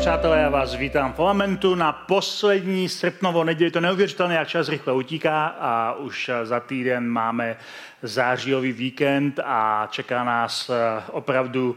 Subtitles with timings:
[0.00, 3.70] Přátelé, já vás vítám v Lamentu na poslední srpnovo neděli.
[3.70, 7.56] To neuvěřitelné, jak čas rychle utíká a už za týden máme
[8.02, 10.70] zářijový víkend a čeká nás
[11.10, 11.76] opravdu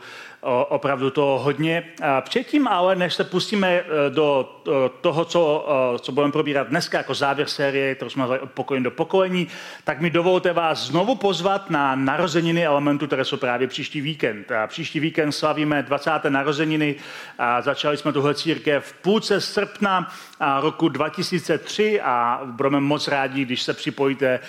[0.70, 1.84] opravdu toho hodně.
[2.22, 4.62] Předtím ale, než se pustíme e, do
[5.02, 8.92] toho, co, e, co budeme probírat dneska jako závěr série, kterou jsme od pokolení do
[8.92, 9.48] pokolení,
[9.84, 14.52] tak mi dovolte vás znovu pozvat na narozeniny elementu, které jsou právě příští víkend.
[14.52, 16.12] A příští víkend slavíme 20.
[16.30, 16.96] narozeniny
[17.38, 20.14] a začali jsme tuhle církev v půlce srpna
[20.62, 24.40] roku 2003 a budeme moc rádi, když se připojíte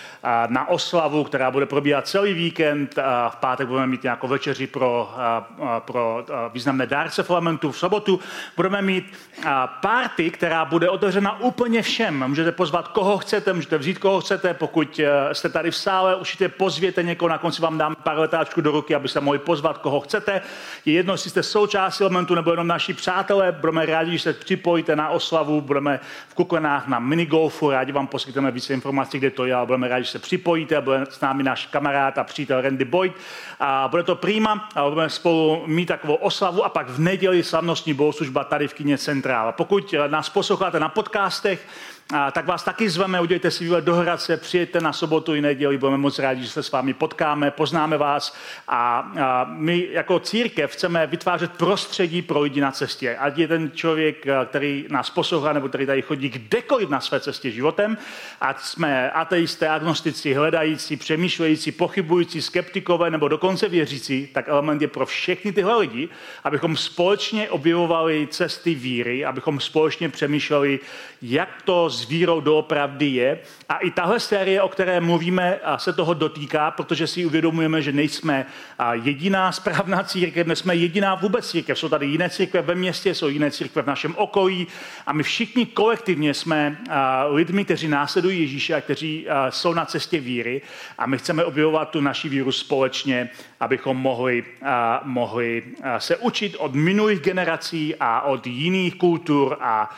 [0.46, 2.96] na oslavu, která bude probíhat celý víkend.
[3.28, 5.14] V pátek budeme mít nějakou večeři pro
[5.84, 7.72] pro eh, významné dárce Filamentu.
[7.72, 8.20] V sobotu
[8.56, 9.50] budeme mít eh,
[9.82, 12.28] party, která bude otevřena úplně všem.
[12.28, 14.54] Můžete pozvat koho chcete, můžete vzít koho chcete.
[14.54, 18.60] Pokud eh, jste tady v sále, určitě pozvěte někoho, na konci vám dám pár letáčků
[18.60, 20.40] do ruky, aby se mohli pozvat koho chcete.
[20.84, 23.52] Je jedno, jestli jste součástí Filamentu nebo jenom naši přátelé.
[23.52, 25.60] Budeme rádi, že se připojíte na oslavu.
[25.60, 27.70] Budeme v Kuklenách na minigolfu.
[27.70, 30.80] Rádi vám poskytneme více informací, kde to je, ale budeme rádi, že se připojíte.
[30.80, 33.12] Bude s námi náš kamarád a přítel Randy Boyd.
[33.60, 37.94] A bude to prýma a budeme spolu mít takovou oslavu a pak v neděli slavnostní
[37.94, 39.52] bohoslužba tady v kině Centrála.
[39.52, 41.66] Pokud nás posloucháte na podcastech,
[42.12, 45.78] a tak vás taky zveme, udělejte si výlet do Hradce, přijďte na sobotu i neděli,
[45.78, 48.36] budeme moc rádi, že se s vámi potkáme, poznáme vás
[48.68, 53.16] a, a my jako církev chceme vytvářet prostředí pro lidi na cestě.
[53.16, 57.50] Ať je ten člověk, který nás poslouchá nebo který tady chodí kdekoliv na své cestě
[57.50, 57.98] životem,
[58.40, 65.06] ať jsme ateisté, agnostici, hledající, přemýšlející, pochybující, skeptikové nebo dokonce věřící, tak element je pro
[65.06, 66.08] všechny tyhle lidi,
[66.44, 70.80] abychom společně objevovali cesty víry, abychom společně přemýšleli,
[71.22, 73.38] jak to s vírou doopravdy je.
[73.68, 78.46] A i tahle série, o které mluvíme, se toho dotýká, protože si uvědomujeme, že nejsme
[78.92, 81.78] jediná správná církev, nejsme jediná vůbec církev.
[81.78, 84.66] Jsou tady jiné církve ve městě, jsou jiné církve v našem okolí
[85.06, 86.76] a my všichni kolektivně jsme
[87.30, 90.62] lidmi, kteří následují Ježíše a kteří jsou na cestě víry
[90.98, 93.30] a my chceme objevovat tu naši víru společně,
[93.60, 94.44] abychom mohli,
[95.02, 95.62] mohli
[95.98, 99.96] se učit od minulých generací a od jiných kultur a,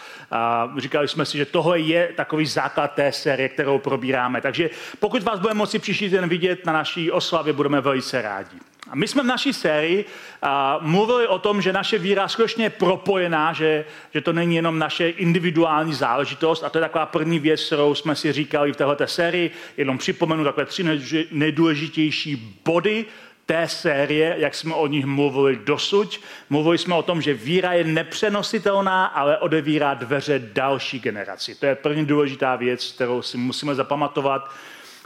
[0.77, 1.86] říkali jsme si, že tohle je
[2.17, 4.41] takový základ té série, kterou probíráme.
[4.41, 8.57] Takže pokud vás budeme moci příští den vidět na naší oslavě, budeme velice rádi.
[8.91, 10.05] A my jsme v naší sérii
[10.43, 14.79] a, mluvili o tom, že naše víra skutečně je propojená, že, že to není jenom
[14.79, 16.65] naše individuální záležitost.
[16.65, 19.51] A to je taková první věc, kterou jsme si říkali v této sérii.
[19.77, 20.85] Jenom připomenu takové tři
[21.31, 23.05] nejdůležitější body
[23.47, 26.21] té série, jak jsme o nich mluvili dosud.
[26.51, 31.55] Mluvili jsme o tom, že víra je nepřenositelná, ale odevírá dveře další generaci.
[31.55, 34.51] To je první důležitá věc, kterou si musíme zapamatovat.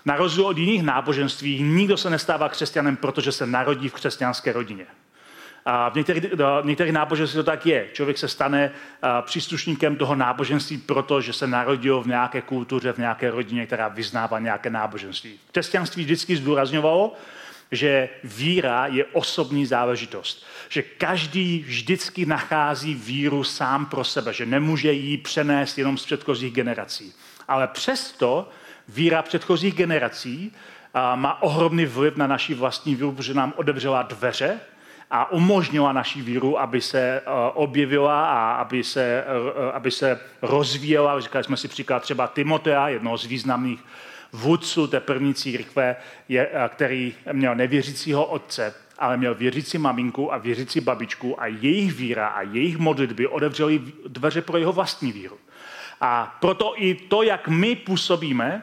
[0.04, 4.86] Na rozdíl od jiných náboženství, nikdo se nestává křesťanem, protože se narodí v křesťanské rodině.
[5.64, 6.24] A v některých,
[6.64, 7.88] některých náboženství to tak je.
[7.92, 8.72] Člověk se stane
[9.22, 14.70] příslušníkem toho náboženství, protože se narodil v nějaké kultuře, v nějaké rodině, která vyznává nějaké
[14.70, 15.38] náboženství.
[15.52, 17.14] Křesťanství vždycky zdůrazňovalo,
[17.72, 20.46] že víra je osobní záležitost.
[20.68, 26.52] Že každý vždycky nachází víru sám pro sebe, že nemůže ji přenést jenom z předchozích
[26.52, 27.14] generací.
[27.48, 28.48] Ale přesto
[28.88, 30.52] víra předchozích generací
[31.14, 34.60] má ohromný vliv na naši vlastní víru, protože nám otevřela dveře
[35.10, 37.22] a umožnila naší víru, aby se
[37.54, 39.24] objevila a aby se,
[39.72, 41.20] aby se rozvíjela.
[41.20, 43.80] Říkali jsme si příklad třeba Timotea, jednoho z významných
[44.32, 45.96] vůdců té první církve,
[46.68, 52.42] který měl nevěřícího otce, ale měl věřící maminku a věřící babičku a jejich víra a
[52.42, 55.38] jejich modlitby odevřely dveře pro jeho vlastní víru.
[56.00, 58.62] A proto i to, jak my působíme,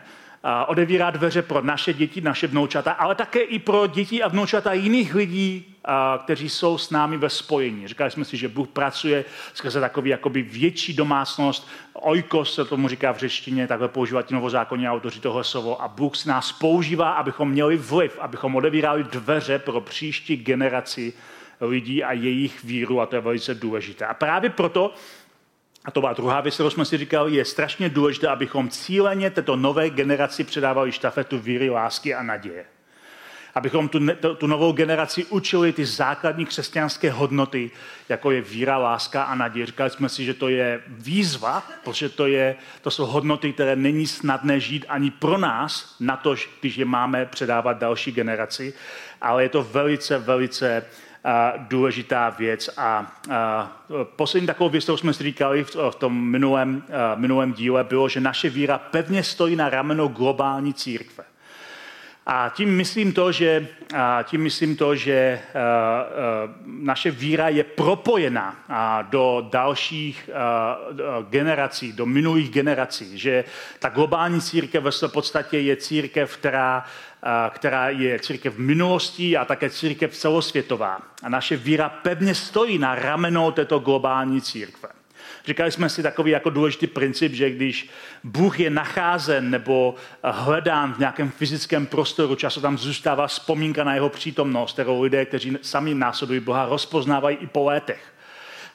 [0.68, 5.16] odevírá dveře pro naše děti, naše vnoučata, ale také i pro děti a vnoučata jiných
[5.16, 5.76] lidí,
[6.24, 7.88] kteří jsou s námi ve spojení.
[7.88, 11.68] Říkali jsme si, že Bůh pracuje skrze takový jakoby větší domácnost.
[11.94, 15.82] Oikos se tomu říká v řečtině, takhle používat novozákonní autoři toho slovo.
[15.82, 21.14] A Bůh s nás používá, abychom měli vliv, abychom odevírali dveře pro příští generaci
[21.62, 24.06] lidí a jejich víru a to je velice důležité.
[24.06, 24.94] A právě proto
[25.88, 29.56] a to byla druhá věc, kterou jsme si říkali, je strašně důležité, abychom cíleně této
[29.56, 32.66] nové generaci předávali štafetu víry, lásky a naděje.
[33.58, 34.00] abychom tu,
[34.38, 37.72] tu novou generaci učili ty základní křesťanské hodnoty,
[38.10, 39.66] jako je víra, láska a naděje.
[39.66, 44.08] Říkali jsme si, že to je výzva, protože to, je, to jsou hodnoty, které není
[44.08, 48.74] snadné žít ani pro nás, na to, když je máme předávat další generaci,
[49.22, 50.86] ale je to velice, velice
[51.58, 52.70] důležitá věc.
[52.78, 53.12] A,
[54.04, 56.84] poslední takovou věc, kterou jsme si říkali v, v tom minulém,
[57.16, 61.24] minulém díle, bylo, že naše víra pevně stojí na rameno globální církve.
[62.30, 66.04] A tím myslím to, že, a tím myslím to, že a, a,
[66.66, 70.78] naše víra je propojena a, do dalších a,
[71.30, 73.18] generací, do minulých generací.
[73.18, 73.44] Že
[73.80, 76.86] ta globální církev v podstatě je církev, která
[77.50, 81.02] která je církev v minulosti a také církev celosvětová.
[81.24, 84.97] A naše víra pevně stojí na ramenou této globální církve.
[85.48, 87.90] Říkali jsme si takový jako důležitý princip, že když
[88.24, 94.10] Bůh je nacházen nebo hledán v nějakém fyzickém prostoru, často tam zůstává vzpomínka na jeho
[94.10, 98.14] přítomnost, kterou lidé, kteří sami následují Boha, rozpoznávají i po létech.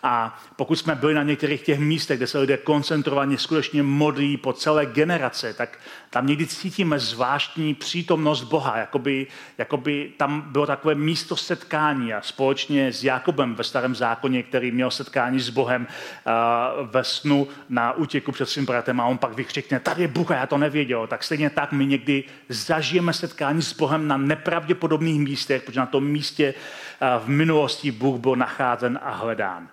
[0.03, 4.53] A pokud jsme byli na některých těch místech, kde se lidé koncentrovaně skutečně modlí po
[4.53, 5.79] celé generace, tak
[6.11, 9.27] tam někdy cítíme zvláštní přítomnost Boha, jakoby,
[9.59, 14.91] jakoby tam bylo takové místo setkání a společně s Jakobem ve starém zákoně, který měl
[14.91, 19.81] setkání s Bohem uh, ve snu na útěku před svým bratem a on pak vykřikne,
[19.81, 21.07] tady je Bůh a já to nevěděl.
[21.07, 26.05] Tak stejně tak my někdy zažijeme setkání s Bohem na nepravděpodobných místech, protože na tom
[26.05, 29.69] místě uh, v minulosti Bůh byl nacházen a hledán.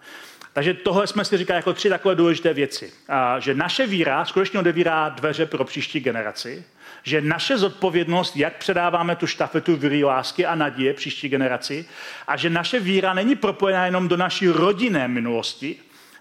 [0.54, 2.94] Takže tohle jsme si říkali jako tři takové důležité věci.
[3.10, 6.64] A, že naše víra skutečně odevírá dveře pro příští generaci,
[7.04, 11.86] že naše zodpovědnost, jak předáváme tu štafetu víry, lásky a naděje příští generaci,
[12.28, 15.76] a že naše víra není propojená jenom do naší rodinné minulosti,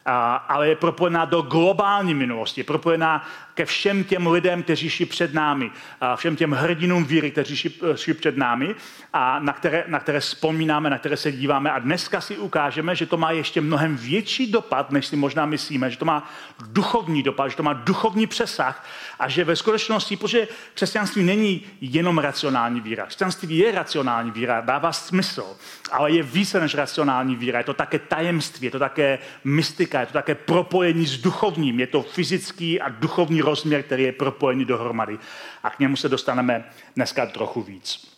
[0.07, 3.29] a, ale je propojená do globální minulosti, je propojená
[3.59, 5.71] ke všem těm lidem, kteří šli před námi,
[6.01, 8.75] a všem těm hrdinům víry, kteří šli, šli před námi
[9.13, 11.73] a na které, na které vzpomínáme, na které se díváme.
[11.73, 15.91] A dneska si ukážeme, že to má ještě mnohem větší dopad, než si možná myslíme,
[15.91, 16.31] že to má
[16.69, 18.87] duchovní dopad, že to má duchovní přesah
[19.19, 23.07] a že ve skutečnosti, protože křesťanství není jenom racionální víra.
[23.07, 25.57] Křesťanství je racionální víra, dává smysl,
[25.93, 27.59] ale je více než racionální víra.
[27.59, 31.87] Je to také tajemství, je to také mystika, je to také propojení s duchovním, je
[31.87, 35.19] to fyzický a duchovní rozměr, který je propojený dohromady.
[35.63, 36.65] A k němu se dostaneme
[36.97, 38.15] dneska trochu víc.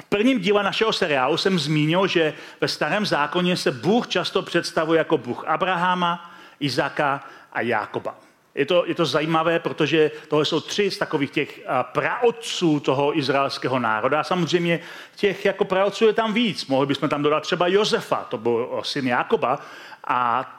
[0.00, 4.98] V prvním díle našeho seriálu jsem zmínil, že ve starém zákoně se Bůh často představuje
[4.98, 8.14] jako Bůh Abrahama, Izaka a Jákoba.
[8.54, 13.78] Je to, je to zajímavé, protože tohle jsou tři z takových těch praotců toho izraelského
[13.78, 14.20] národa.
[14.20, 14.80] A samozřejmě
[15.16, 16.66] těch jako praotců je tam víc.
[16.66, 19.58] Mohli bychom tam dodat třeba Josefa, to byl syn Jákoba.
[20.06, 20.50] A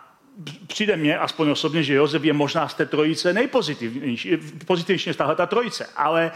[0.68, 5.36] přijde mně, aspoň osobně, že Josef je možná z té trojice nejpozitivnější, pozitivnější než tahle
[5.36, 6.32] ta trojice, ale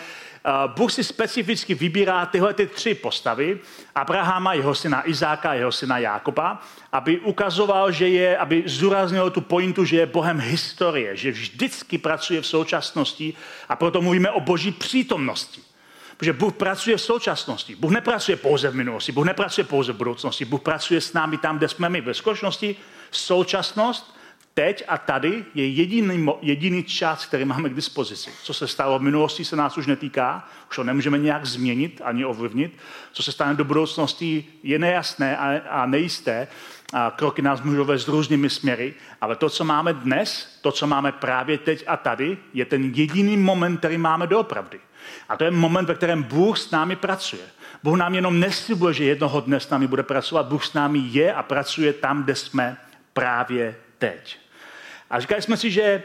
[0.75, 3.59] Bůh si specificky vybírá tyhle ty tři postavy,
[3.95, 6.62] Abrahama, jeho syna Izáka, jeho syna Jákoba,
[6.92, 12.41] aby ukazoval, že je, aby zdůraznil tu pointu, že je Bohem historie, že vždycky pracuje
[12.41, 13.33] v současnosti
[13.69, 15.62] a proto mluvíme o boží přítomnosti.
[16.18, 17.75] Protože Bůh pracuje v současnosti.
[17.75, 21.57] Bůh nepracuje pouze v minulosti, Bůh nepracuje pouze v budoucnosti, Bůh pracuje s námi tam,
[21.57, 22.01] kde jsme my.
[22.01, 22.75] Ve skutečnosti
[23.17, 24.15] současnost,
[24.56, 28.31] teď a tady je jediný, jediný čas, který máme k dispozici.
[28.44, 32.25] Co se stalo v minulosti, se nás už netýká, už ho nemůžeme nějak změnit ani
[32.25, 32.77] ovlivnit.
[33.12, 36.47] Co se stane do budoucnosti, je nejasné a, a nejisté.
[36.94, 41.12] A kroky nás můžou vést různými směry, ale to, co máme dnes, to, co máme
[41.12, 44.79] právě teď a tady, je ten jediný moment, který máme doopravdy.
[45.29, 47.41] A to je moment, ve kterém Bůh s námi pracuje.
[47.84, 50.45] Bůh nám jenom neslibuje, že jednoho dne s námi bude pracovat.
[50.45, 52.77] Bůh s námi je a pracuje tam, kde jsme
[53.15, 54.39] právě teď.
[55.10, 56.03] A říkali jsme si, že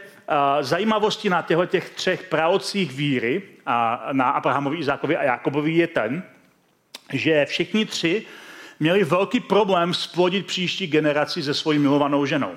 [0.61, 6.23] zajímavosti na těchto těch třech praocích víry, a na Abrahamovi, Izákovi a Jakobovi je ten,
[7.13, 8.25] že všichni tři
[8.79, 12.55] měli velký problém splodit příští generaci se svojí milovanou ženou.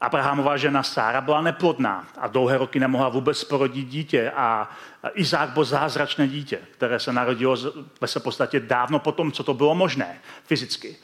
[0.00, 4.70] Abrahamová žena Sára byla neplodná a dlouhé roky nemohla vůbec porodit dítě a
[5.14, 7.56] Izák byl zázračné dítě, které se narodilo
[8.00, 10.96] ve se podstatě dávno potom, co to bylo možné fyzicky.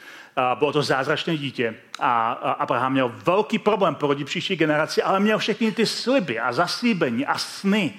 [0.55, 1.75] Bylo to zázračné dítě.
[2.01, 7.27] A Abraham měl velký problém porodit příští generaci, ale měl všechny ty sliby a zaslíbení
[7.27, 7.95] a sny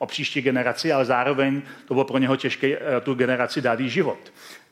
[0.00, 4.18] o příští generaci, ale zároveň to bylo pro něho těžké eh, tu generaci dát život.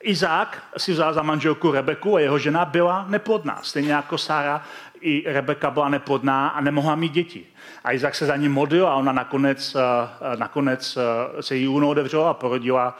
[0.02, 3.60] Izák si vzal za manželku Rebeku a jeho žena byla neplodná.
[3.62, 4.64] Stejně jako Sára,
[5.00, 7.46] i Rebeka byla neplodná a nemohla mít děti.
[7.84, 11.88] A Izák se za ní modlil a ona nakonec, eh, nakonec eh, se jí úno
[11.88, 12.98] otevřela a porodila,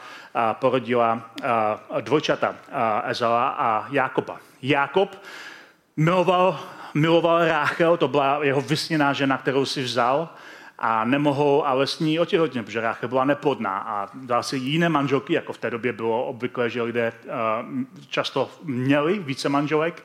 [0.53, 1.21] porodila
[2.01, 2.55] dvojčata
[3.05, 4.37] Ezela a Jákoba.
[4.61, 5.21] Jákob
[5.97, 6.59] miloval,
[6.93, 10.29] miloval Ráchel, to byla jeho vysněná žena, kterou si vzal
[10.79, 15.33] a nemohou ale s ní otěhotnět, protože Ráchel byla nepodná a dala si jiné manželky,
[15.33, 17.31] jako v té době bylo obvykle, že lidé uh,
[18.09, 20.03] často měli více manželek,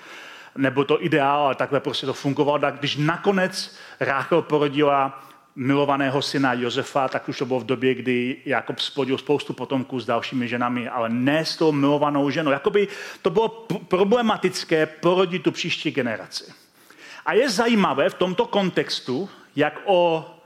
[0.56, 2.58] nebo to ideál, ale takhle prostě to fungovalo.
[2.58, 5.24] Tak když nakonec Ráchel porodila
[5.56, 10.06] milovaného syna Josefa, tak už to bylo v době, kdy Jakob splodil spoustu potomků s
[10.06, 12.50] dalšími ženami, ale ne s tou milovanou ženou.
[12.50, 12.88] Jakoby
[13.22, 13.48] to bylo
[13.88, 16.52] problematické porodit tu příští generaci.
[17.26, 20.43] A je zajímavé v tomto kontextu, jak o, eh,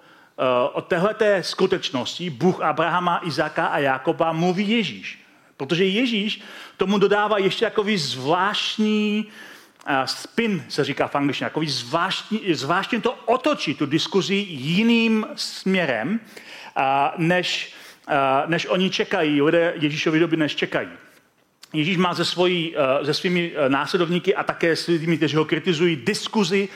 [0.72, 5.18] o téhleté skutečnosti Bůh Abrahama, Izáka a Jakoba mluví Ježíš.
[5.56, 6.40] Protože Ježíš
[6.76, 9.26] tomu dodává ještě takový zvláštní
[10.04, 16.20] spin se říká v angličtině, takový zvláštní, zvláštně to otočí tu diskuzi jiným směrem,
[17.16, 17.74] než,
[18.46, 20.88] než oni čekají, lidé Ježíšovi doby než čekají.
[21.72, 26.68] Ježíš má ze, svojí, ze svými následovníky a také s lidmi, kteří ho kritizují, diskuzi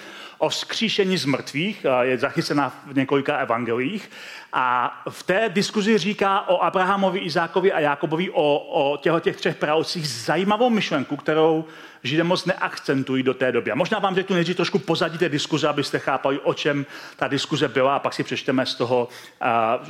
[0.43, 4.11] o vzkříšení z mrtvých, je zachycená v několika evangelích.
[4.53, 9.57] A v té diskuzi říká o Abrahamovi, Izákovi a Jákobovi, o, o těchto těch třech
[9.57, 11.65] pravcích zajímavou myšlenku, kterou
[12.03, 13.71] Židé moc neakcentují do té doby.
[13.71, 17.69] A možná vám řeknu nejdřív trošku pozadí té diskuze, abyste chápali, o čem ta diskuze
[17.69, 19.09] byla, a pak si přečteme z toho,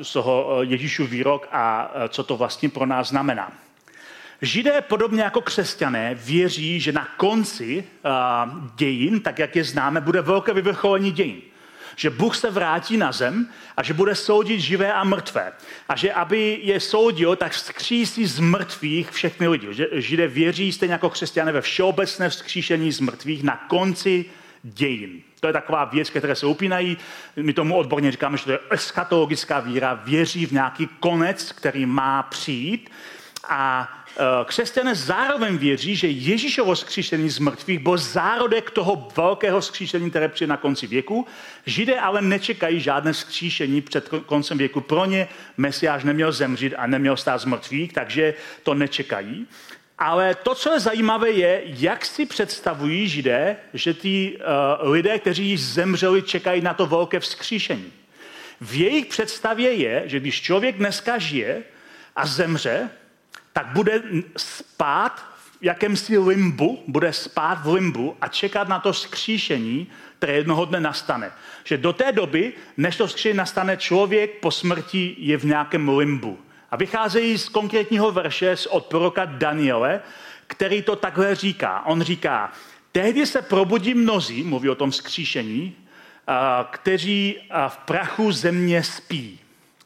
[0.02, 3.52] z toho Ježíšu výrok a co to vlastně pro nás znamená.
[4.42, 10.22] Židé, podobně jako křesťané, věří, že na konci uh, dějin, tak jak je známe, bude
[10.22, 11.40] velké vyvrcholení dějin.
[11.96, 15.52] Že Bůh se vrátí na zem a že bude soudit živé a mrtvé.
[15.88, 19.66] A že aby je soudil, tak vzkřísí z mrtvých všechny lidi.
[19.70, 24.24] Že Židé věří stejně jako křesťané ve všeobecné vzkříšení z mrtvých na konci
[24.62, 25.22] dějin.
[25.40, 26.96] To je taková věc, které se upínají.
[27.36, 29.94] My tomu odborně říkáme, že to je eschatologická víra.
[29.94, 32.90] Věří v nějaký konec, který má přijít.
[33.48, 40.10] A Eh, křesťané zároveň věří, že Ježíšovo skříšení z mrtvých byl zárodek toho velkého skříšení,
[40.10, 41.26] které přijde na konci věku.
[41.66, 44.80] Židé ale nečekají žádné skříšení před koncem věku.
[44.80, 49.46] Pro ně Mesiáš neměl zemřít a neměl stát z mrtvých, takže to nečekají.
[49.98, 54.38] Ale to, co je zajímavé, je, jak si představují židé, že ty
[54.82, 57.92] uh, lidé, kteří zemřeli, čekají na to velké vzkříšení.
[58.60, 61.62] V jejich představě je, že když člověk dneska žije
[62.16, 62.90] a zemře,
[63.52, 64.02] tak bude
[64.36, 65.20] spát
[65.60, 69.86] v jakémsi limbu, bude spát v limbu a čekat na to skříšení,
[70.18, 71.30] které jednoho dne nastane.
[71.64, 76.38] Že do té doby, než to skříšení nastane, člověk po smrti je v nějakém limbu.
[76.70, 80.00] A vycházejí z konkrétního verše od proroka Daniele,
[80.46, 81.86] který to takhle říká.
[81.86, 82.52] On říká,
[82.92, 85.76] tehdy se probudí mnozí, mluví o tom skříšení,
[86.70, 87.36] kteří
[87.68, 89.38] v prachu země spí.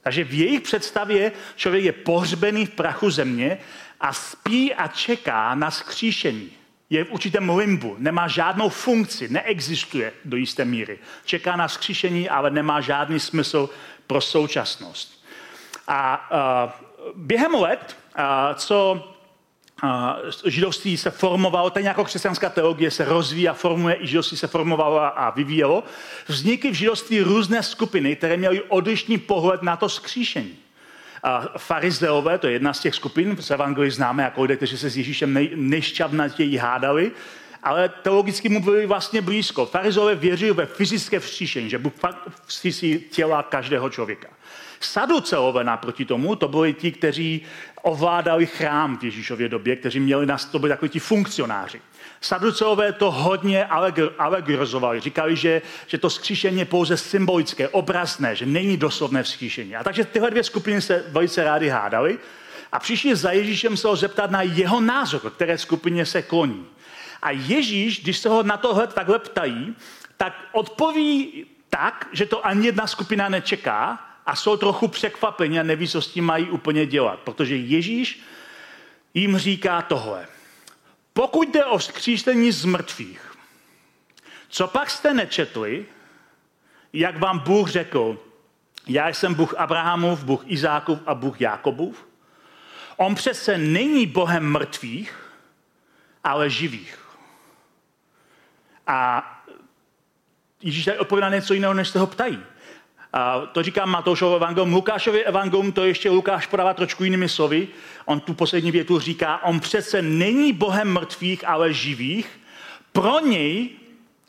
[0.06, 3.58] Takže v jejich představě člověk je pohřbený v prachu země
[4.00, 6.50] a spí a čeká na skříšení.
[6.90, 10.98] Je v určitém limbu, nemá žádnou funkci, neexistuje do jisté míry.
[11.24, 13.70] Čeká na skříšení, ale nemá žádný smysl
[14.06, 15.24] pro současnost.
[15.88, 16.72] A uh,
[17.14, 19.08] během let, uh, co
[20.46, 25.00] židovství se formovalo, tak jako křesťanská teologie se rozvíjí a formuje, i židovství se formovalo
[25.00, 25.84] a vyvíjelo.
[26.28, 30.56] Vznikly v židovství různé skupiny, které měly odlišný pohled na to skříšení.
[31.22, 34.90] A farizeové, to je jedna z těch skupin, z Evangelii známe jako lidé, kteří se
[34.90, 37.12] s Ježíšem nej, nejšťavnatěji hádali,
[37.62, 39.66] ale teologicky mu byli vlastně blízko.
[39.66, 42.28] Farizové věřili ve fyzické vzkříšení, že Bůh fakt
[43.10, 44.28] těla každého člověka.
[44.80, 47.42] Saduceové naproti tomu, to byli ti, kteří
[47.82, 51.80] ovládali chrám v Ježíšově době, kteří měli na to byli takový ti funkcionáři.
[52.20, 53.64] Saduceové to hodně
[54.18, 55.00] alegrizovali.
[55.00, 59.76] Říkali, že, že to skříšení je pouze symbolické, obrazné, že není doslovné vzkříšení.
[59.76, 62.18] A takže tyhle dvě skupiny se velice rádi hádali
[62.72, 66.66] a přišli za Ježíšem se ho zeptat na jeho názor, které skupině se kloní.
[67.22, 69.74] A Ježíš, když se ho na tohle takhle ptají,
[70.16, 75.88] tak odpoví tak, že to ani jedna skupina nečeká a jsou trochu překvapeni a neví,
[75.88, 77.20] co s tím mají úplně dělat.
[77.20, 78.20] Protože Ježíš
[79.14, 80.26] jim říká tohle.
[81.12, 83.36] Pokud jde o vzkříšení z mrtvých,
[84.48, 85.86] co pak jste nečetli,
[86.92, 88.18] jak vám Bůh řekl,
[88.86, 92.06] já jsem Bůh Abrahamův, Bůh Izákův a Bůh Jákobův?
[92.96, 95.32] On přece není Bohem mrtvých,
[96.24, 96.98] ale živých.
[98.86, 99.22] A
[100.62, 102.42] Ježíš tady odpovědá něco jiného, než se ho ptají.
[103.18, 104.74] A to říká Matoušovo evangelium.
[104.74, 107.68] Lukášovi evangelium to ještě Lukáš podává trošku jinými slovy.
[108.04, 112.40] On tu poslední větu říká, on přece není Bohem mrtvých, ale živých.
[112.92, 113.70] Pro něj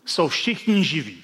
[0.06, 1.24] jsou všichni živí.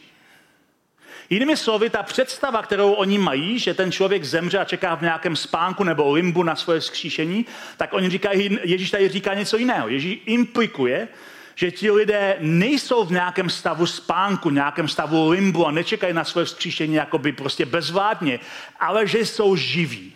[1.30, 5.36] Jinými slovy, ta představa, kterou oni mají, že ten člověk zemře a čeká v nějakém
[5.36, 7.46] spánku nebo limbu na svoje skříšení,
[7.78, 9.88] tak oni říkají, Ježíš tady říká něco jiného.
[9.88, 11.08] Ježíš implikuje,
[11.56, 16.46] Že ti lidé nejsou v nějakém stavu spánku, nějakém stavu limbu a nečekají na své
[16.46, 18.40] vzkříšení jakoby prostě bezvládně,
[18.80, 20.14] ale že jsou živí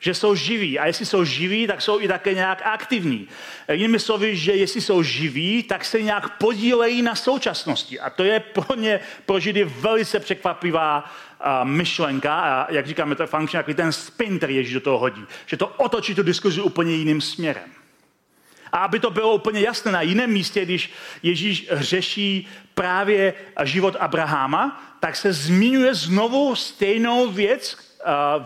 [0.00, 0.78] že jsou živí.
[0.78, 3.28] A jestli jsou živí, tak jsou i také nějak aktivní.
[3.72, 8.00] Jinými slovy, že jestli jsou živí, tak se nějak podílejí na současnosti.
[8.00, 12.40] A to je pro ně, pro Židy velice překvapivá uh, myšlenka.
[12.40, 15.24] A jak říkáme, to jako ten spin, který Ježíš do toho hodí.
[15.46, 17.79] Že to otočí tu diskuzi úplně jiným směrem.
[18.72, 20.90] A aby to bylo úplně jasné na jiném místě, když
[21.22, 23.34] Ježíš řeší právě
[23.64, 27.90] život Abraháma, tak se zmiňuje znovu stejnou věc,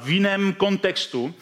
[0.00, 1.35] v jiném kontextu.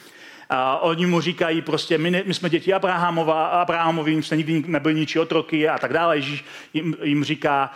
[0.51, 5.19] A oni mu říkají prostě, my, my jsme děti Abrahamova, Abrahamovi, jsme nikdy nebyli ničí
[5.19, 6.17] otroky a tak dále.
[6.17, 7.73] Ježíš jim, jim říká,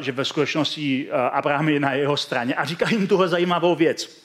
[0.00, 4.22] že ve skutečnosti Abraham je na jeho straně a říká jim tuhle zajímavou věc.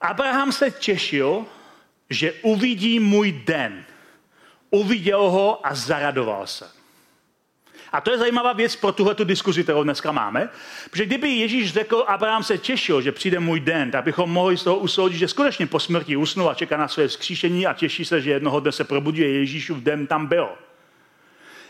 [0.00, 1.44] Abraham se těšil,
[2.10, 3.84] že uvidí můj den.
[4.70, 6.76] Uviděl ho a zaradoval se.
[7.92, 10.48] A to je zajímavá věc pro tuhle diskuzi, kterou dneska máme.
[10.90, 14.64] Protože kdyby Ježíš řekl, Abraham se těšil, že přijde můj den, tak bychom mohli z
[14.64, 18.20] toho usoudit, že skutečně po smrti usnul a čeká na své vzkříšení a těší se,
[18.20, 20.48] že jednoho dne se probudí a Ježíšův den tam byl.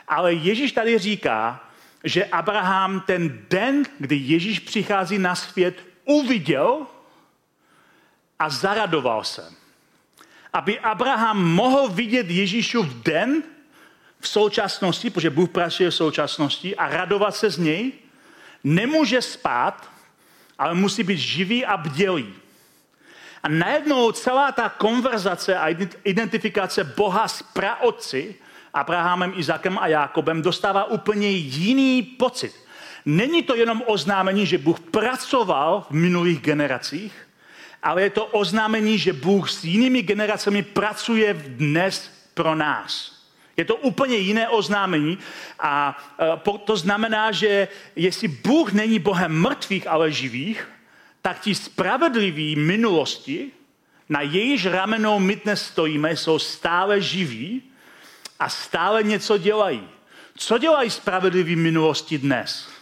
[0.08, 1.64] Ale Ježíš tady říká,
[2.04, 5.74] že Abraham ten den, kdy Ježíš přichází na svět,
[6.04, 6.86] uviděl
[8.38, 9.52] a zaradoval se.
[10.56, 13.42] Aby Abraham mohl vidět Ježíšův den,
[14.20, 17.92] v současnosti, protože Bůh pracuje v současnosti a radovat se z něj,
[18.64, 19.90] nemůže spát,
[20.58, 22.34] ale musí být živý a bdělý.
[23.42, 25.68] A najednou celá ta konverzace a
[26.04, 28.34] identifikace Boha s praotci,
[28.74, 32.54] Abrahamem, Izakem a Jákobem, dostává úplně jiný pocit.
[33.04, 37.25] Není to jenom oznámení, že Bůh pracoval v minulých generacích,
[37.86, 43.14] ale je to oznámení, že Bůh s jinými generacemi pracuje dnes pro nás.
[43.56, 45.18] Je to úplně jiné oznámení
[45.58, 50.68] a e, to znamená, že jestli Bůh není Bohem mrtvých, ale živých,
[51.22, 53.50] tak ti spravedliví minulosti,
[54.08, 57.62] na jejíž ramenou my dnes stojíme, jsou stále živí
[58.38, 59.88] a stále něco dělají.
[60.36, 62.75] Co dělají spravedliví minulosti dnes?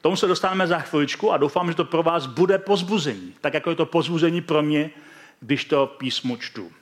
[0.00, 3.70] Tomu se dostaneme za chviličku a doufám, že to pro vás bude pozbuzení, tak jako
[3.70, 4.90] je to pozbuzení pro mě,
[5.40, 6.72] když to písmu čtu.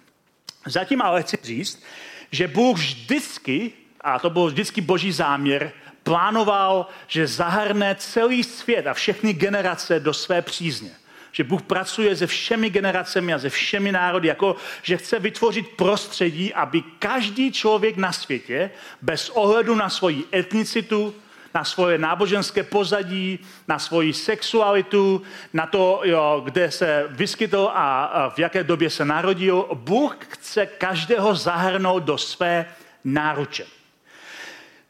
[0.66, 1.82] Zatím ale chci říct,
[2.30, 8.94] že Bůh vždycky, a to byl vždycky boží záměr, plánoval, že zahrne celý svět a
[8.94, 10.90] všechny generace do své přízně.
[11.32, 16.54] Že Bůh pracuje se všemi generacemi a se všemi národy, jako že chce vytvořit prostředí,
[16.54, 18.70] aby každý člověk na světě,
[19.02, 21.14] bez ohledu na svoji etnicitu,
[21.58, 28.38] na svoje náboženské pozadí, na svoji sexualitu, na to, jo, kde se vyskytl a, v
[28.38, 29.66] jaké době se narodil.
[29.74, 32.66] Bůh chce každého zahrnout do své
[33.04, 33.77] náruče.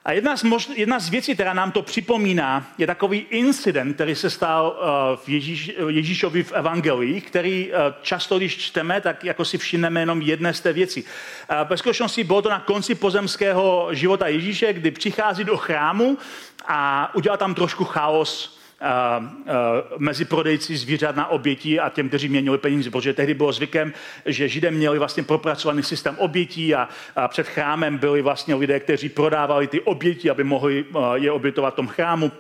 [0.09, 4.15] A jedna z, mož, jedna z věcí, která nám to připomíná, je takový incident, který
[4.15, 9.45] se stal uh, v Ježíš, Ježíšovi v evangelii, který uh, často, když čteme, tak jako
[9.45, 11.03] si všimneme jenom jedné z té věci.
[11.03, 16.19] Uh, ve skutečnosti bylo to na konci pozemského života Ježíše, kdy přichází do chrámu
[16.67, 18.58] a udělal tam trošku chaos
[19.99, 23.93] mezi prodejci zvířat na obětí a těm, kteří měnili peníze, protože tehdy bylo zvykem,
[24.27, 29.09] že Židé měli vlastně propracovaný systém obětí a, a před chrámem byli vlastně lidé, kteří
[29.09, 32.33] prodávali ty oběti, aby mohli je obětovat v tom chrámu.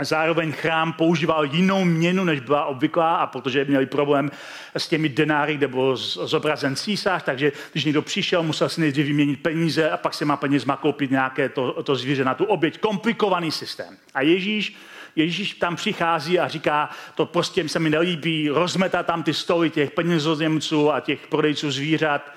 [0.00, 4.30] Zároveň chrám používal jinou měnu, než byla obvyklá, a protože měli problém
[4.74, 9.42] s těmi denáry, kde byl zobrazen císař, takže když někdo přišel, musel si nejdřív vyměnit
[9.42, 12.78] peníze a pak se má penězma koupit nějaké to, to zvíře na tu oběť.
[12.78, 13.96] Komplikovaný systém.
[14.14, 14.76] A Ježíš
[15.16, 19.90] Ježíš tam přichází a říká, to prostě se mi nelíbí, rozmetá tam ty stoly těch
[19.90, 22.32] penězozemců a těch prodejců zvířat.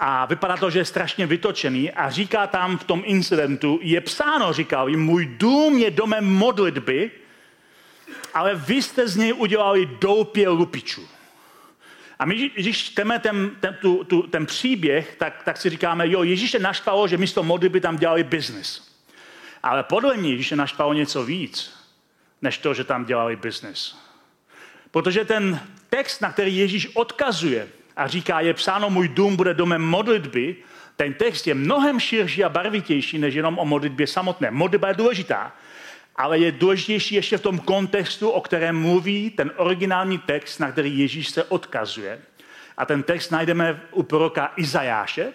[0.00, 4.52] A vypadá to, že je strašně vytočený a říká tam v tom incidentu, je psáno,
[4.52, 7.10] říkal jim, můj dům je domem modlitby,
[8.34, 11.08] ale vy jste z něj udělali doupě lupičů.
[12.18, 16.22] A my, když čteme ten, ten, tu, tu, ten příběh, tak, tak si říkáme, jo,
[16.22, 18.92] Ježíše naštvalo, že místo modlitby tam dělali biznis.
[19.62, 21.79] Ale podle mě Ježíše naštvalo něco víc
[22.42, 23.98] než to, že tam dělali biznis.
[24.90, 29.82] Protože ten text, na který Ježíš odkazuje a říká, je psáno, můj dům bude domem
[29.82, 30.56] modlitby,
[30.96, 34.50] ten text je mnohem širší a barvitější, než jenom o modlitbě samotné.
[34.50, 35.52] Modlitba je důležitá,
[36.16, 40.98] ale je důležitější ještě v tom kontextu, o kterém mluví ten originální text, na který
[40.98, 42.20] Ježíš se odkazuje.
[42.76, 45.32] A ten text najdeme u proroka Izajáše.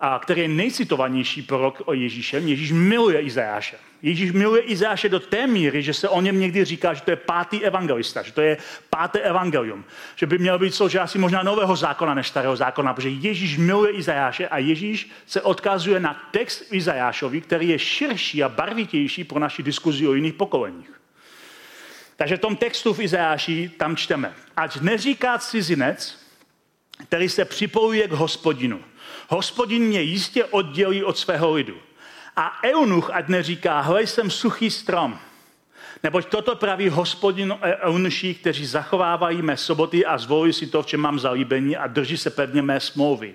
[0.00, 2.48] A který je nejcitovanější prorok o Ježíšem.
[2.48, 3.76] Ježíš miluje Izajáše.
[4.02, 7.16] Ježíš miluje Izajáše do té míry, že se o něm někdy říká, že to je
[7.16, 8.56] pátý evangelista, že to je
[8.90, 9.84] páté evangelium.
[10.16, 14.48] Že by měl být součástí možná nového zákona než starého zákona, protože Ježíš miluje Izajáše
[14.48, 20.08] a Ježíš se odkazuje na text Izajášovi, který je širší a barvitější pro naši diskuzi
[20.08, 21.00] o jiných pokoleních.
[22.16, 26.18] Takže v tom textu v Izajáši tam čteme, ať neříká cizinec,
[27.08, 28.80] který se připojuje k hospodinu.
[29.28, 31.76] Hospodin mě jistě oddělí od svého lidu.
[32.36, 35.18] A eunuch ať neříká, hle jsem suchý strom.
[36.02, 41.00] Neboť toto praví hospodin eunuší, kteří zachovávají mé soboty a zvolí si to, v čem
[41.00, 43.34] mám zalíbení a drží se pevně mé smlouvy.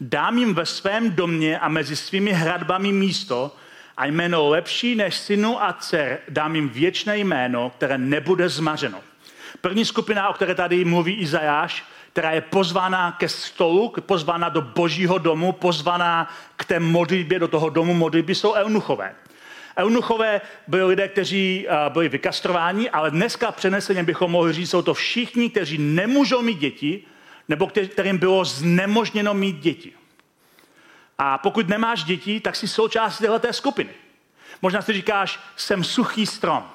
[0.00, 3.56] Dám jim ve svém domě a mezi svými hradbami místo
[3.96, 9.00] a jméno lepší než synu a dcer dám jim věčné jméno, které nebude zmařeno.
[9.60, 15.18] První skupina, o které tady mluví Izajáš, která je pozvána ke stolu, pozvána do božího
[15.18, 19.14] domu, pozvána k té modlitbě, do toho domu modlitby, jsou eunuchové.
[19.78, 25.50] Eunuchové byli lidé, kteří byli vykastrováni, ale dneska přeneseně bychom mohli říct, jsou to všichni,
[25.50, 27.04] kteří nemůžou mít děti,
[27.48, 29.92] nebo kterým bylo znemožněno mít děti.
[31.18, 33.90] A pokud nemáš děti, tak jsi součástí této skupiny.
[34.62, 36.70] Možná si říkáš, jsem suchý strom.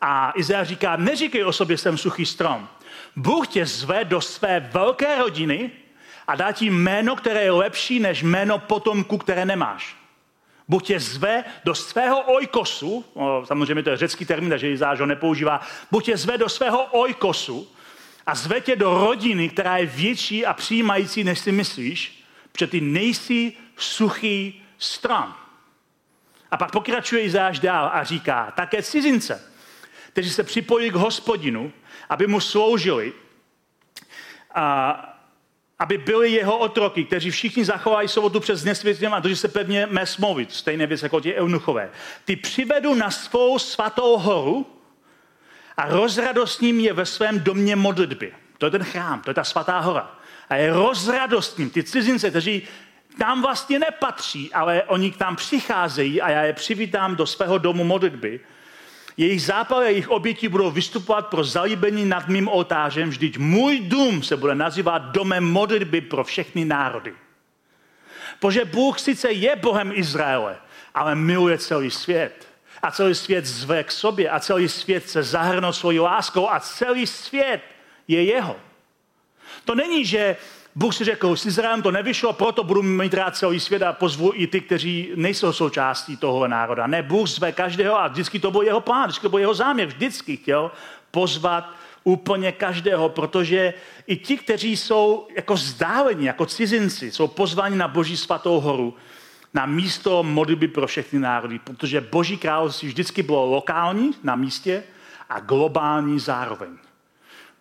[0.00, 2.68] A Izrael říká, neříkej o sobě, jsem suchý strom.
[3.16, 5.70] Bůh tě zve do své velké rodiny
[6.26, 9.96] a dá ti jméno, které je lepší než jméno potomku, které nemáš.
[10.68, 13.04] Bůh tě zve do svého ojkosu,
[13.44, 17.68] samozřejmě to je řecký termín, takže Izáš ho nepoužívá, Bůh tě zve do svého ojkosu
[18.26, 22.80] a zve tě do rodiny, která je větší a přijímající, než si myslíš, protože ty
[22.80, 25.34] nejsi suchý stran.
[26.50, 29.51] A pak pokračuje Izáš dál a říká, také cizince,
[30.12, 31.72] kteří se připojí k hospodinu,
[32.08, 33.12] aby mu sloužili,
[34.54, 35.08] a
[35.78, 40.06] aby byli jeho otroky, kteří všichni zachovají sobotu přes nesvětlím a drží se pevně mé
[40.06, 41.90] smlouvy, stejné věc jako ti eunuchové.
[42.24, 44.66] Ty přivedu na svou svatou horu
[45.76, 48.32] a rozradostním je ve svém domě modlitby.
[48.58, 50.18] To je ten chrám, to je ta svatá hora.
[50.48, 51.70] A je rozradostním.
[51.70, 52.62] Ty cizince, kteří
[53.18, 58.40] tam vlastně nepatří, ale oni tam přicházejí a já je přivítám do svého domu modlitby,
[59.16, 64.22] jejich zápaly a jejich oběti budou vystupovat pro zalíbení nad mým oltářem, vždyť můj dům
[64.22, 67.14] se bude nazývat domem modlitby pro všechny národy.
[68.40, 70.58] Protože Bůh sice je Bohem Izraele,
[70.94, 72.48] ale miluje celý svět.
[72.82, 77.06] A celý svět zve k sobě a celý svět se zahrnul svojí láskou a celý
[77.06, 77.60] svět
[78.08, 78.56] je jeho.
[79.64, 80.36] To není, že
[80.74, 84.32] Bůh si řekl, s Izraelem to nevyšlo, proto budu mít rád celý svět a pozvu
[84.34, 86.86] i ty, kteří nejsou součástí toho národa.
[86.86, 89.88] Ne, Bůh zve každého a vždycky to byl jeho plán, vždycky to byl jeho záměr,
[89.88, 90.70] vždycky chtěl
[91.10, 91.70] pozvat
[92.04, 93.74] úplně každého, protože
[94.06, 98.96] i ti, kteří jsou jako vzdálení, jako cizinci, jsou pozváni na Boží svatou horu,
[99.54, 104.82] na místo modlitby pro všechny národy, protože Boží království vždycky bylo lokální na místě
[105.28, 106.81] a globální zároveň.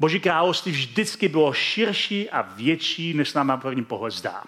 [0.02, 4.44] Boží království vždycky bylo širší a větší, než nám na první pohled zdá.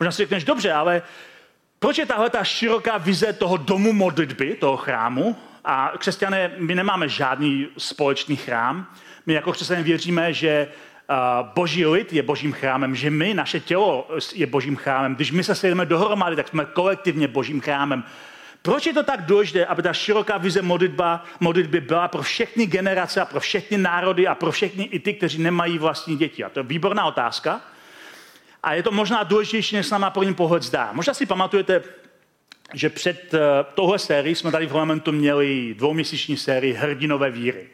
[0.00, 1.02] Možná si řekneš, dobře, ale
[1.78, 5.36] proč je tahle ta široká vize toho domu modlitby, toho chrámu?
[5.64, 8.86] A křesťané, my nemáme žádný společný chrám.
[9.26, 10.68] My jako křesťané věříme, že
[11.54, 15.14] boží lid je božím chrámem, že my, naše tělo je božím chrámem.
[15.14, 18.04] Když my se sejdeme dohromady, tak jsme kolektivně božím chrámem.
[18.64, 23.20] Proč je to tak důležité, aby ta široká vize modlitba, modlitby byla pro všechny generace
[23.20, 26.44] a pro všechny národy a pro všechny i ty, kteří nemají vlastní děti?
[26.44, 27.60] A to je výborná otázka.
[28.62, 30.90] A je to možná důležitější, než se nám na první pohled zdá.
[30.92, 31.82] Možná si pamatujete,
[32.74, 33.40] že před uh,
[33.74, 37.68] tohle sérií jsme tady v momentu měli dvouměsíční sérii Hrdinové víry.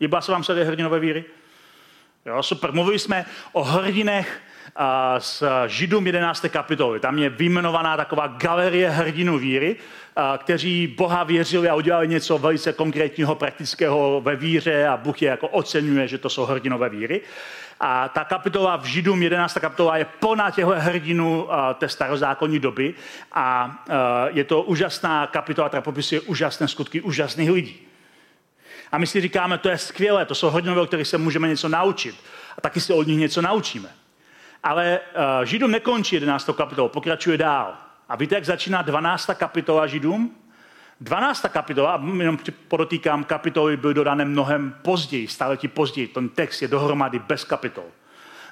[0.00, 1.24] Líbila se vám série Hrdinové víry?
[2.26, 2.72] Jo, super.
[2.72, 4.40] Mluvili jsme o hrdinech
[5.18, 6.46] z Židům 11.
[6.48, 7.00] kapitoly.
[7.00, 9.76] Tam je vyjmenovaná taková galerie hrdinů víry,
[10.38, 15.48] kteří Boha věřili a udělali něco velice konkrétního, praktického ve víře a Bůh je jako
[15.48, 17.20] oceňuje, že to jsou hrdinové víry.
[17.80, 19.58] A ta kapitola v Židům 11.
[19.58, 21.48] kapitola je plná těchto hrdinů
[21.78, 22.94] té starozákonní doby
[23.32, 23.76] a
[24.32, 27.76] je to úžasná kapitola, která popisuje úžasné skutky úžasných lidí.
[28.92, 31.68] A my si říkáme, to je skvělé, to jsou hrdinové, o kterých se můžeme něco
[31.68, 32.14] naučit.
[32.58, 33.88] A taky se od nich něco naučíme.
[34.64, 36.50] Ale uh, Židům nekončí 11.
[36.56, 37.74] kapitolu, pokračuje dál.
[38.08, 39.30] A víte, jak začíná 12.
[39.34, 40.36] kapitola Židům?
[41.00, 41.46] 12.
[41.48, 46.08] kapitola, a jenom podotýkám, kapitoly byly dodané mnohem později, ti později.
[46.08, 47.84] Ten text je dohromady bez kapitol.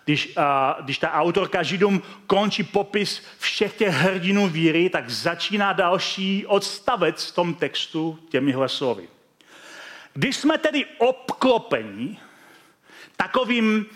[0.04, 6.46] Když, uh, když ta autorka Židům končí popis všech těch hrdinů víry, tak začíná další
[6.46, 9.08] odstavec v tom textu těmihle slovy.
[10.14, 12.18] Když jsme tedy obklopeni
[13.16, 13.86] takovým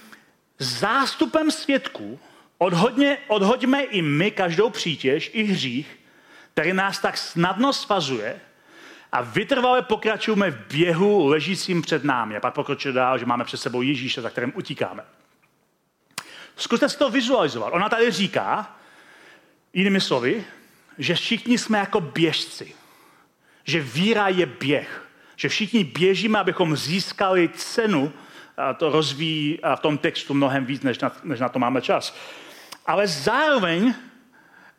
[0.58, 2.20] zástupem svědků,
[2.58, 5.98] Odhodně, odhoďme i my každou přítěž, i hřích,
[6.52, 8.40] který nás tak snadno svazuje
[9.12, 12.36] a vytrvale pokračujeme v běhu ležícím před námi.
[12.36, 15.04] A pak pokračuje dál, že máme před sebou Ježíše, za kterým utíkáme.
[16.56, 17.72] Zkuste si to vizualizovat.
[17.72, 18.76] Ona tady říká,
[19.72, 20.44] jinými slovy,
[20.98, 22.74] že všichni jsme jako běžci.
[23.64, 25.08] Že víra je běh.
[25.36, 28.12] Že všichni běžíme, abychom získali cenu.
[28.76, 32.16] To rozvíjí v tom textu mnohem víc, než na, než na to máme čas.
[32.86, 33.94] Ale zároveň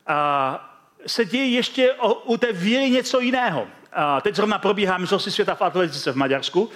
[0.08, 3.68] a, se děje ještě o, u té víry něco jiného.
[3.94, 6.70] A teď zrovna probíhá mistrovství světa v atletice v Maďarsku.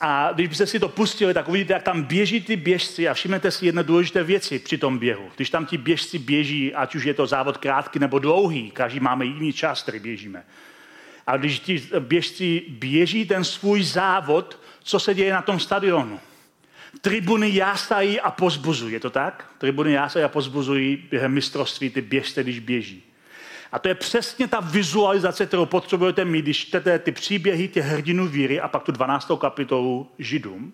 [0.00, 3.50] A když byste si to pustili, tak uvidíte, jak tam běží ty běžci a všimnete
[3.50, 5.30] si jedné důležité věci při tom běhu.
[5.36, 9.24] Když tam ti běžci běží, ať už je to závod krátký nebo dlouhý, každý máme
[9.24, 10.44] jiný čas, který běžíme.
[11.26, 16.20] A když ti běžci běží ten svůj závod, co se děje na tom stadionu?
[17.00, 19.50] Tribuny jásají a pozbuzují, je to tak?
[19.58, 23.02] Tribuny jásají a pozbuzují během mistrovství ty běžce, když běží.
[23.72, 28.28] A to je přesně ta vizualizace, kterou potřebujete mít, když čtete ty příběhy těch hrdinů
[28.28, 29.30] víry a pak tu 12.
[29.40, 30.72] kapitolu Židům.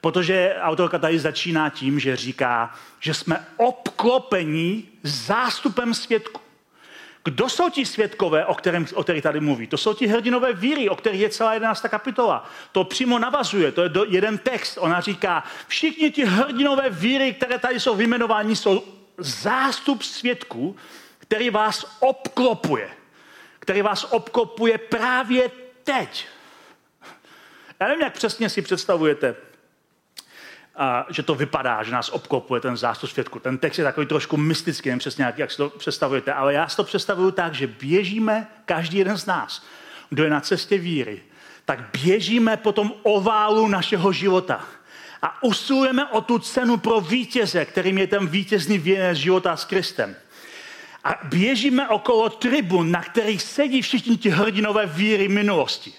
[0.00, 6.40] Protože autorka tady začíná tím, že říká, že jsme obklopení zástupem svědku.
[7.24, 9.66] Kdo jsou ti svědkové, o, kterém, o kterých tady mluví?
[9.66, 11.86] To jsou ti hrdinové víry, o kterých je celá 11.
[11.88, 12.50] kapitola.
[12.72, 14.78] To přímo navazuje, to je do, jeden text.
[14.80, 18.84] Ona říká, všichni ti hrdinové víry, které tady jsou vyjmenováni, jsou
[19.18, 20.76] zástup svědků,
[21.18, 22.90] který vás obklopuje.
[23.58, 25.50] Který vás obklopuje právě
[25.84, 26.26] teď.
[27.80, 29.36] Já nevím, jak přesně si představujete,
[30.76, 33.38] a, že to vypadá, že nás obklopuje ten zástup svědku.
[33.38, 36.76] Ten text je takový trošku mystický, nevím přesně, jak si to představujete, ale já si
[36.76, 39.64] to představuju tak, že běžíme, každý jeden z nás,
[40.10, 41.22] kdo je na cestě víry,
[41.64, 44.64] tak běžíme po tom oválu našeho života
[45.22, 50.16] a usilujeme o tu cenu pro vítěze, kterým je ten vítězný věnec života s Kristem.
[51.04, 55.92] A běžíme okolo tribun, na kterých sedí všichni ti hrdinové víry minulosti.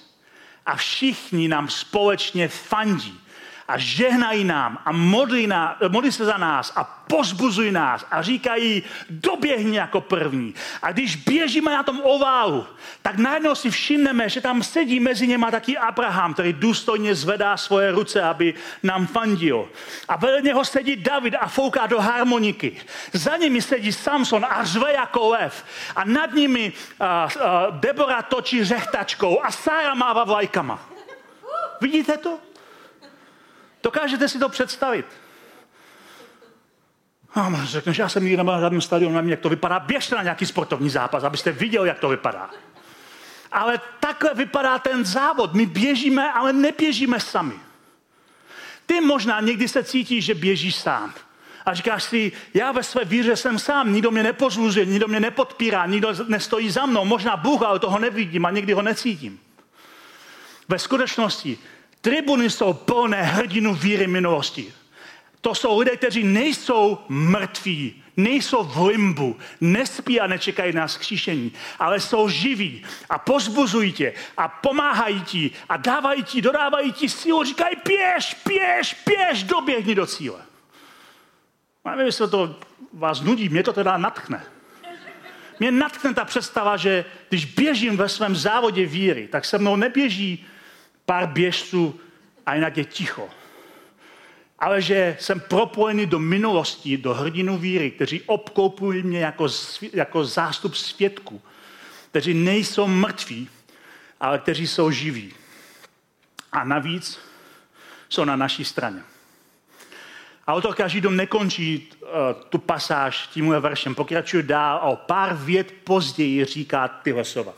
[0.66, 3.20] A všichni nám společně fandí
[3.68, 8.84] a žehnají nám a modlí, na, modlí se za nás a pozbuzují nás a říkají,
[9.10, 10.54] doběhni jako první.
[10.82, 12.66] A když běžíme na tom oválu,
[13.02, 17.92] tak najednou si všimneme, že tam sedí mezi něma taky Abraham, který důstojně zvedá svoje
[17.92, 19.70] ruce, aby nám fandil.
[20.08, 22.82] A vedle něho sedí David a fouká do harmoniky.
[23.14, 25.66] Za nimi sedí Samson a řve jako lev.
[25.96, 30.80] A nad nimi uh, uh, Debora točí řechtačkou a Sára mává vlajkama.
[31.82, 32.40] Vidíte to?
[33.86, 35.06] Dokážete si to představit?
[37.36, 39.80] A řekneš, já jsem nikdy nebyl na žádném stadionu, nevím, jak to vypadá.
[39.80, 42.50] Běžte na nějaký sportovní zápas, abyste viděl, jak to vypadá.
[43.52, 45.54] Ale takhle vypadá ten závod.
[45.54, 47.56] My běžíme, ale neběžíme sami.
[48.86, 51.14] Ty možná někdy se cítíš, že běžíš sám.
[51.66, 55.86] A říkáš si, já ve své víře jsem sám, nikdo mě nepozluzuje, nikdo mě nepodpírá,
[55.86, 57.06] nikdo nestojí za mnou.
[57.06, 59.40] Možná Bůh, ale toho nevidím a někdy ho necítím.
[60.68, 61.58] Ve skutečnosti
[62.06, 64.74] Tribuny jsou plné hrdinů víry minulosti.
[65.42, 72.00] To jsou lidé, kteří nejsou mrtví, nejsou v limbu, nespí a nečekají na skříšení, ale
[72.00, 77.76] jsou živí a pozbuzují tě a pomáhají ti a dávají ti, dodávají ti sílu, říkají
[77.76, 80.42] pěš, pěš, pěš, doběhni do cíle.
[81.86, 82.56] A nevím, jestli to
[82.94, 84.44] vás nudí, mě to teda natchne.
[85.60, 90.46] Mě natchne ta představa, že když běžím ve svém závodě víry, tak se mnou neběží
[91.06, 92.00] pár běžců
[92.46, 93.30] a jinak je ticho.
[94.60, 99.48] Ale že jsem propojený do minulosti, do hrdinu víry, kteří obkoupují mě jako,
[99.94, 101.42] jako zástup svědků,
[102.10, 103.50] kteří nejsou mrtví,
[104.20, 105.34] ale kteří jsou živí.
[106.52, 107.20] A navíc
[108.10, 109.02] jsou na naší straně.
[110.48, 112.08] Autorka Židům nekončí uh,
[112.50, 117.54] tu pasáž tímhle veršem, pokračuje dál a o pár vět později říká tyhle slova.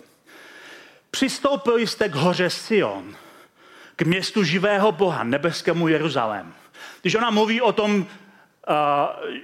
[1.11, 3.15] Přistoupili jste k hoře Sion,
[3.97, 6.53] k městu živého Boha, nebeskému Jeruzalém.
[7.01, 8.05] Když ona mluví o tom, uh,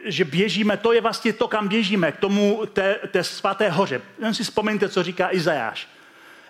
[0.06, 4.02] že běžíme, to je vlastně to, kam běžíme, k tomu té, té svaté hoře.
[4.20, 5.88] Jen si vzpomeňte, co říká Izajáš.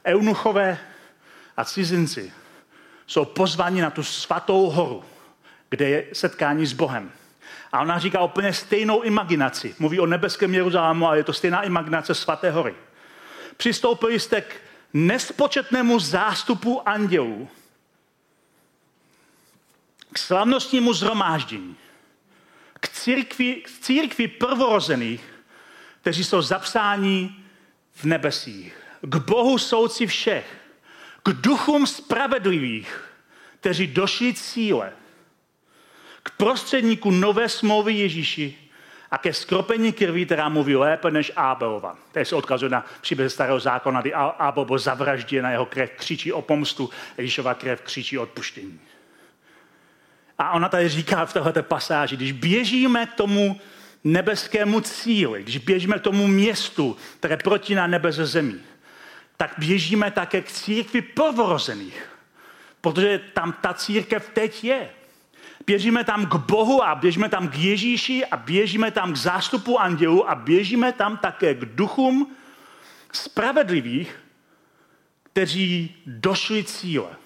[0.06, 0.78] Eunuchové
[1.58, 2.32] a cizinci
[3.08, 5.04] jsou pozváni na tu svatou horu,
[5.70, 7.12] kde je setkání s Bohem.
[7.72, 9.76] A ona říká úplně stejnou imaginaci.
[9.80, 12.76] Mluví o nebeském Jeruzalému, ale je to stejná imaginace svaté hory.
[13.58, 14.56] Přistoupili jste k
[14.94, 17.50] nespočetnému zástupu andělů,
[20.14, 21.76] k slavnostnímu zhromáždění,
[22.80, 25.24] k církvi, k církvi prvorozených,
[26.02, 27.36] kteří jsou zapsáni
[27.94, 30.46] v nebesích, k Bohu souci všech,
[31.24, 33.04] k duchům spravedlivých,
[33.60, 34.94] kteří došli cíle,
[36.24, 38.58] k prostředníku nové smlouvy Ježíši
[39.12, 41.98] a ke skropení krví, která mluví lépe než Abelova.
[42.12, 46.34] To se odkazuje na příběh starého zákona, kdy Abel byl zavražděn, na jeho krev křičí
[46.34, 48.80] o pomstu, Ježíšova krev křičí o odpuštění.
[50.38, 53.60] A ona tady říká v této pasáži, když běžíme k tomu
[54.04, 58.60] nebeskému cíli, když běžíme k tomu městu, které protíná nebe ze zemí,
[59.38, 62.10] tak běžíme také k církvi prvorozených.
[62.82, 64.90] Protože tam ta církev teď je.
[65.66, 70.30] Běžíme tam k Bohu a běžíme tam k Ježíši a běžíme tam k zástupu andělů
[70.30, 72.36] a běžíme tam také k duchům
[73.12, 74.20] spravedlivých,
[75.24, 77.23] kteří došli cíle.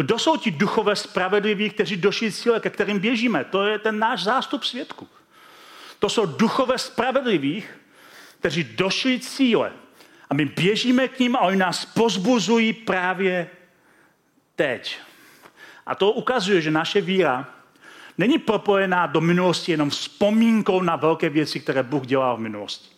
[0.00, 3.44] Kdo jsou ti duchové spravedliví, kteří došli cíle, ke kterým běžíme?
[3.44, 5.08] To je ten náš zástup svědku.
[5.98, 7.80] To jsou duchové spravedlivých,
[8.38, 9.72] kteří došli cíle.
[10.30, 13.50] A my běžíme k ním a oni nás pozbuzují právě
[14.56, 14.98] teď.
[15.86, 17.48] A to ukazuje, že naše víra
[18.18, 22.88] není propojená do minulosti jenom vzpomínkou na velké věci, které Bůh dělal v minulosti.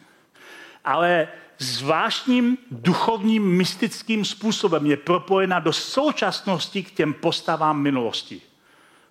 [0.84, 1.28] Ale
[1.62, 8.40] zvláštním duchovním mystickým způsobem je propojena do současnosti k těm postavám minulosti,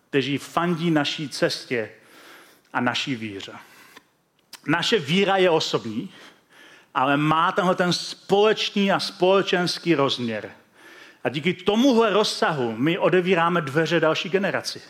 [0.09, 1.89] kteří fandí naší cestě
[2.73, 3.53] a naší víře.
[4.67, 6.09] Naše víra je osobní,
[6.93, 10.51] ale má tenhle ten společný a společenský rozměr.
[11.23, 14.81] A díky tomuhle rozsahu my odevíráme dveře další generaci.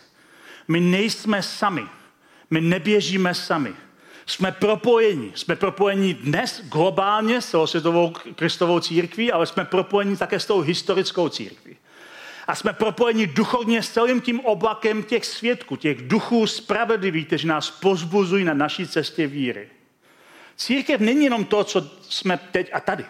[0.67, 1.87] My nejsme sami.
[2.49, 3.73] My neběžíme sami.
[4.31, 5.31] Jsme propojeni.
[5.35, 11.29] Jsme propojeni dnes globálně s celosvětovou kristovou církví, ale jsme propojeni také s tou historickou
[11.29, 11.77] církví.
[12.47, 17.71] A jsme propojeni duchovně s celým tím oblakem těch svědků, těch duchů spravedlivých, kteří nás
[17.71, 19.69] pozbuzují na naší cestě víry.
[20.55, 23.05] Církev není jenom to, co jsme teď a tady.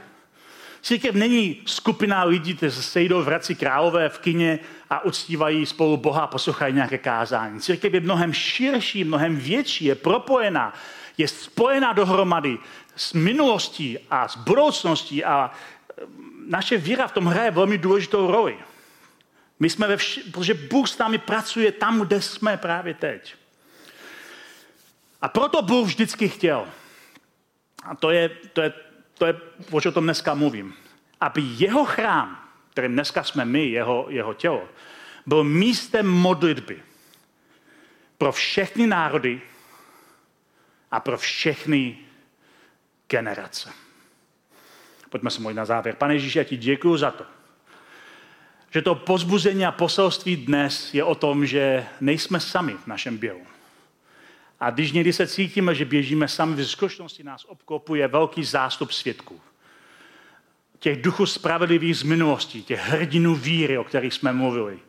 [0.82, 5.98] Církev není skupina lidí, kteří se sejdou v Hradci Králové v kině a uctívají spolu
[5.98, 7.60] Boha a poslouchají nějaké kázání.
[7.60, 10.74] Církev je mnohem širší, mnohem větší, je propojená,
[11.18, 12.58] je spojená dohromady
[12.96, 16.04] s minulostí a s budoucností a e,
[16.48, 18.58] naše víra v tom hraje velmi důležitou roli.
[19.60, 23.36] My jsme ve vš- protože Bůh s námi pracuje tam, kde jsme právě teď.
[25.22, 26.68] A proto Bůh vždycky chtěl,
[27.84, 28.74] a to je, to je,
[29.14, 29.34] to je
[29.72, 30.74] o čem dneska mluvím,
[31.22, 34.70] aby jeho chrám, kterým dneska jsme my, jeho, jeho tělo,
[35.26, 36.84] byl místem modlitby
[38.18, 39.42] pro všechny národy
[40.92, 41.98] a pro všechny
[43.08, 43.70] generace.
[45.10, 45.96] Pojďme se modlit na závěr.
[45.96, 47.26] Pane Ježíši, já ti děkuji za to,
[48.72, 53.42] že to pozbuzení a poselství dnes je o tom, že nejsme sami v našem běhu.
[54.60, 59.42] A když někdy se cítíme, že běžíme sami, v skutečnosti nás obklopuje velký zástup svědků.
[60.80, 64.80] Těch duchů spravedlivých z minulosti, těch hrdinů víry, o kterých jsme mluvili,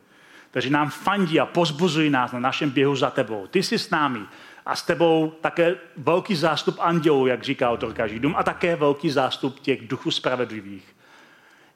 [0.51, 3.47] kteří nám fandí a pozbuzují nás na našem běhu za tebou.
[3.47, 4.19] Ty jsi s námi
[4.65, 9.59] a s tebou také velký zástup andělů, jak říká autorka Židům, a také velký zástup
[9.59, 10.95] těch duchů spravedlivých.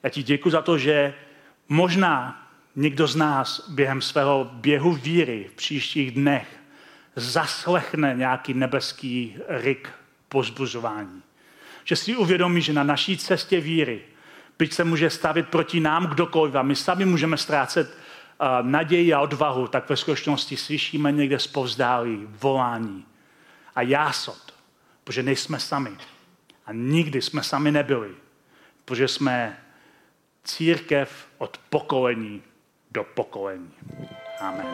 [0.03, 1.13] Já ti děkuji za to, že
[1.69, 6.47] možná někdo z nás během svého běhu víry v příštích dnech
[7.15, 9.89] zaslechne nějaký nebeský ryk
[10.29, 11.21] pozbuzování.
[11.83, 14.01] Že si uvědomí, že na naší cestě víry,
[14.59, 17.97] byť se může stavit proti nám kdokoliv a my sami můžeme ztrácet
[18.61, 23.05] naději a odvahu, tak ve skutečnosti slyšíme někde zpovzdálí volání
[23.75, 24.53] a jásot,
[25.03, 25.91] protože nejsme sami.
[26.65, 28.09] A nikdy jsme sami nebyli,
[28.85, 29.57] protože jsme
[30.43, 32.41] církev od pokolení
[32.91, 33.71] do pokolení.
[34.39, 34.65] Amen.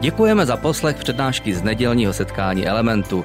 [0.00, 3.24] Děkujeme za poslech přednášky z nedělního setkání Elementu.